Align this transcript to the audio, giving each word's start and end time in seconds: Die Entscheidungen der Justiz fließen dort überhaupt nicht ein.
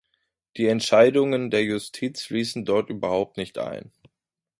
Die 0.57 0.65
Entscheidungen 0.65 1.51
der 1.51 1.63
Justiz 1.63 2.23
fließen 2.23 2.65
dort 2.65 2.89
überhaupt 2.89 3.37
nicht 3.37 3.59
ein. 3.59 3.91